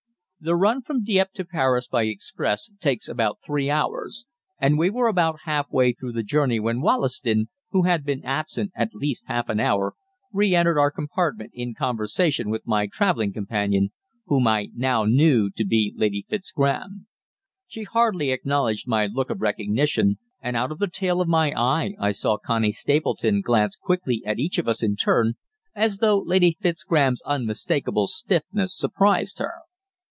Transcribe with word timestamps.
The 0.43 0.55
run 0.55 0.81
from 0.81 1.03
Dieppe 1.03 1.29
to 1.35 1.45
Paris 1.45 1.87
by 1.87 2.05
express 2.05 2.71
takes 2.79 3.07
about 3.07 3.43
three 3.45 3.69
hours, 3.69 4.25
and 4.57 4.75
we 4.75 4.89
were 4.89 5.05
about 5.05 5.41
half 5.43 5.69
way 5.69 5.93
through 5.93 6.13
the 6.13 6.23
journey 6.23 6.59
when 6.59 6.81
Wollaston, 6.81 7.49
who 7.69 7.83
had 7.83 8.03
been 8.03 8.25
absent 8.25 8.71
at 8.73 8.95
least 8.95 9.25
half 9.27 9.49
an 9.49 9.59
hour, 9.59 9.93
re 10.33 10.55
entered 10.55 10.79
our 10.79 10.89
compartment 10.89 11.51
in 11.53 11.75
conversation 11.75 12.49
with 12.49 12.65
my 12.65 12.81
recent 12.85 12.93
travelling 12.93 13.31
companion, 13.33 13.89
whom 14.25 14.47
I 14.47 14.69
now 14.73 15.05
knew 15.05 15.51
to 15.51 15.63
be 15.63 15.93
Lady 15.95 16.25
Fitzgraham. 16.27 17.05
She 17.67 17.83
hardly 17.83 18.31
acknowledged 18.31 18.87
my 18.87 19.05
look 19.05 19.29
of 19.29 19.41
recognition, 19.41 20.17
and 20.41 20.57
out 20.57 20.71
of 20.71 20.79
the 20.79 20.87
tail 20.89 21.21
of 21.21 21.27
my 21.27 21.51
eye 21.51 21.93
I 21.99 22.13
saw 22.13 22.39
Connie 22.39 22.71
Stapleton 22.71 23.41
glance 23.41 23.75
quickly 23.75 24.23
at 24.25 24.39
each 24.39 24.57
of 24.57 24.67
us 24.67 24.81
in 24.81 24.95
turn, 24.95 25.33
as 25.75 25.99
though 25.99 26.17
Lady 26.17 26.57
Fitzgraham's 26.59 27.21
unmistakable 27.27 28.07
stiffness 28.07 28.75
surprised 28.75 29.37
her. 29.37 29.51